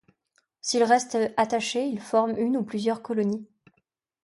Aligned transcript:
S'ils 0.63 0.81
restent 0.83 1.19
attachés, 1.37 1.85
ils 1.85 1.99
forment 2.01 2.35
une 2.39 2.57
ou 2.57 2.63
plusieurs 2.63 3.03
colonies. 3.03 3.47